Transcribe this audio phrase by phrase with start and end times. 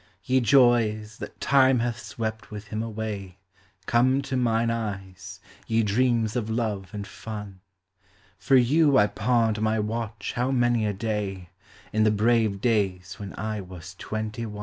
[0.23, 3.37] Ye joys, that Time hath swept with him away.
[3.85, 7.59] Come to mine eyes, ye dreams of love and fun;
[8.39, 11.49] For you I pawned my watch how many a day,
[11.93, 14.59] In the brave days when I was twenty one.